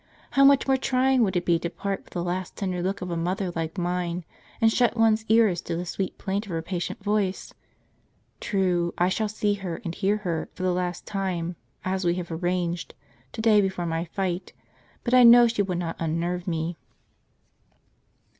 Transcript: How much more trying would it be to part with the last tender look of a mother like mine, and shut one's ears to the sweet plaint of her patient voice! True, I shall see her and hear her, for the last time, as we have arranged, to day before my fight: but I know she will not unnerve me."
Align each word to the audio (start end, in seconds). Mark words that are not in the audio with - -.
How 0.31 0.43
much 0.43 0.65
more 0.65 0.77
trying 0.77 1.21
would 1.21 1.35
it 1.37 1.45
be 1.45 1.59
to 1.59 1.69
part 1.69 2.03
with 2.03 2.13
the 2.15 2.23
last 2.23 2.55
tender 2.55 2.81
look 2.81 3.01
of 3.03 3.11
a 3.11 3.15
mother 3.15 3.51
like 3.55 3.77
mine, 3.77 4.25
and 4.59 4.73
shut 4.73 4.97
one's 4.97 5.25
ears 5.29 5.61
to 5.61 5.75
the 5.75 5.85
sweet 5.85 6.17
plaint 6.17 6.47
of 6.47 6.49
her 6.49 6.61
patient 6.63 7.03
voice! 7.03 7.53
True, 8.39 8.95
I 8.97 9.09
shall 9.09 9.29
see 9.29 9.53
her 9.53 9.79
and 9.85 9.93
hear 9.93 10.17
her, 10.17 10.49
for 10.55 10.63
the 10.63 10.73
last 10.73 11.05
time, 11.05 11.55
as 11.85 12.03
we 12.03 12.15
have 12.15 12.31
arranged, 12.31 12.95
to 13.33 13.41
day 13.41 13.61
before 13.61 13.85
my 13.85 14.05
fight: 14.05 14.53
but 15.03 15.13
I 15.13 15.21
know 15.21 15.45
she 15.45 15.61
will 15.61 15.77
not 15.77 15.97
unnerve 15.99 16.47
me." 16.47 16.77